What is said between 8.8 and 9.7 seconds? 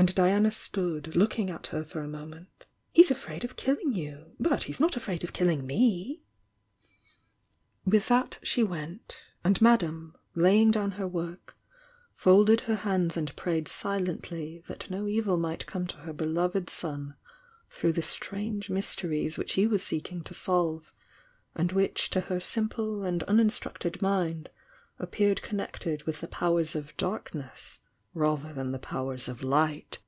■ I With that she went,— and